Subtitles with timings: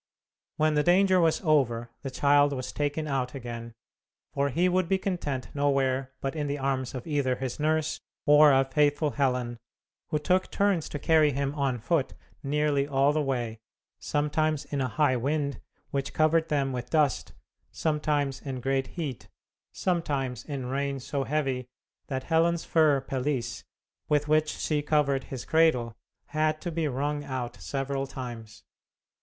[0.57, 3.75] When the danger was over the child was taken out again,
[4.33, 8.51] for he would be content nowhere but in the arms of either his nurse or
[8.51, 9.59] of faithful Helen,
[10.07, 13.59] who took turns to carry him on foot nearly all the way,
[13.99, 15.61] sometimes in a high wind
[15.91, 17.33] which covered them with dust,
[17.71, 19.29] sometimes in great heat,
[19.71, 21.67] sometimes in rain so heavy
[22.07, 23.63] that Helen's fur pelisse,
[24.09, 25.95] with which she covered his cradle,
[26.29, 28.63] had to be wrung out several times.